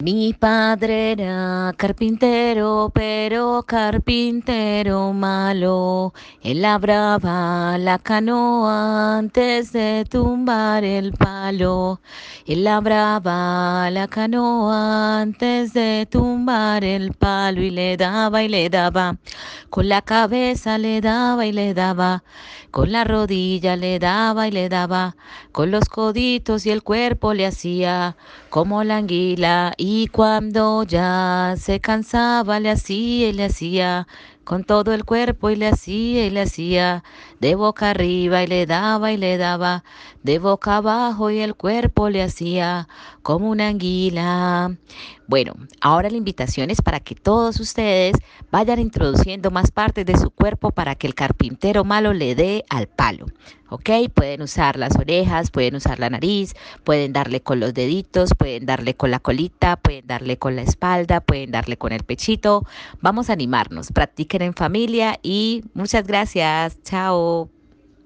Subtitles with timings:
[0.00, 6.14] Mi padre era carpintero, pero carpintero malo.
[6.40, 12.00] Él labraba la canoa antes de tumbar el palo.
[12.46, 19.16] Él labraba la canoa antes de tumbar el palo y le daba y le daba.
[19.68, 22.22] Con la cabeza le daba y le daba.
[22.70, 25.16] Con la rodilla le daba y le daba.
[25.50, 28.16] Con los coditos y el cuerpo le hacía
[28.48, 34.06] como la anguila y cuando ya se cansaba le hacía y le hacía
[34.44, 37.04] con todo el cuerpo y le hacía y le hacía
[37.40, 39.84] de boca arriba y le daba y le daba
[40.22, 42.88] de boca abajo y el cuerpo le hacía
[43.22, 44.76] como una anguila.
[45.26, 48.16] Bueno, ahora la invitación es para que todos ustedes
[48.50, 52.88] vayan introduciendo más partes de su cuerpo para que el carpintero malo le dé al
[52.88, 53.26] palo.
[53.70, 53.90] ¿Ok?
[54.14, 58.94] Pueden usar las orejas, pueden usar la nariz, pueden darle con los deditos, pueden darle
[58.94, 62.64] con la colita, pueden darle con la espalda, pueden darle con el pechito.
[63.02, 66.82] Vamos a animarnos, practiquen en familia y muchas gracias.
[66.82, 67.27] Chao.
[67.28, 67.50] So